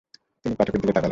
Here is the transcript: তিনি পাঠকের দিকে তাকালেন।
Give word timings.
তিনি 0.45 0.55
পাঠকের 0.55 0.79
দিকে 0.81 0.87
তাকালেন। 0.87 0.99